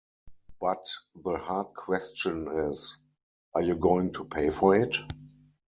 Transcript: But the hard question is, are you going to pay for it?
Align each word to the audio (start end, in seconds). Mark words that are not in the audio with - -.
But 0.59 0.83
the 1.13 1.37
hard 1.37 1.75
question 1.75 2.47
is, 2.47 2.97
are 3.53 3.61
you 3.61 3.75
going 3.75 4.11
to 4.13 4.25
pay 4.25 4.49
for 4.49 4.75
it? 4.75 4.95